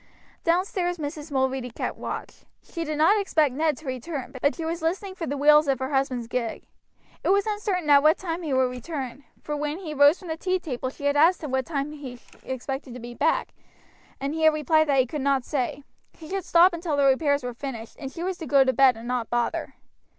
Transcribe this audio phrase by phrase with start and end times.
[0.43, 1.31] Downstairs Mrs.
[1.31, 2.45] Mulready kept watch.
[2.63, 5.77] She did not expect Ned to return, but she was listening for the wheels of
[5.77, 6.63] her husband's gig.
[7.23, 10.37] It was uncertain at what time he would return; for when he rose from the
[10.37, 13.53] tea table she had asked him what time he expected to be back,
[14.19, 15.83] and he had replied that he could not say;
[16.17, 18.97] he should stop until the repairs were finished, and she was to go to bed
[18.97, 19.75] and not bother.